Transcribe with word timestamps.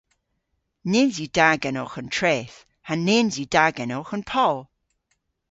Nyns 0.91 1.15
yw 1.19 1.29
da 1.37 1.49
genowgh 1.61 1.97
an 1.99 2.09
treth, 2.17 2.57
ha 2.87 2.93
nyns 3.07 3.35
yw 3.41 3.47
da 3.53 3.65
genowgh 3.77 4.13
an 4.15 4.23
poll. 4.31 4.59